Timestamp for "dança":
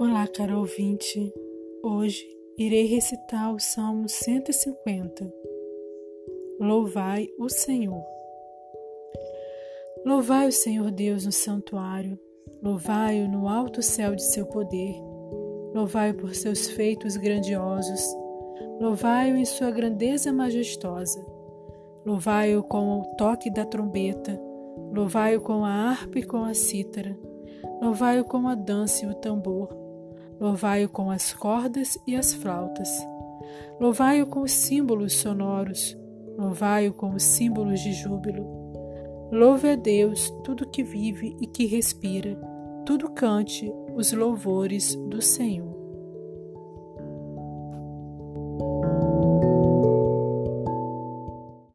28.54-29.04